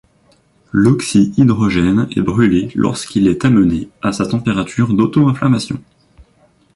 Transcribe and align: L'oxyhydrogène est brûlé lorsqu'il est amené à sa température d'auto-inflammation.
L'oxyhydrogène 0.71 2.07
est 2.15 2.21
brûlé 2.21 2.71
lorsqu'il 2.73 3.27
est 3.27 3.45
amené 3.45 3.87
à 4.01 4.11
sa 4.11 4.25
température 4.25 4.95
d'auto-inflammation. 4.95 5.79